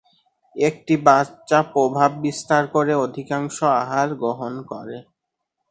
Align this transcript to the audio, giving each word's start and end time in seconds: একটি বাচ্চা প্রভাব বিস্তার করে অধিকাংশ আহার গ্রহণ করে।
একটি 0.55 0.93
বাচ্চা 1.07 1.59
প্রভাব 1.73 2.09
বিস্তার 2.25 2.63
করে 2.75 2.93
অধিকাংশ 3.05 3.57
আহার 3.81 4.09
গ্রহণ 4.21 4.53
করে। 4.71 4.97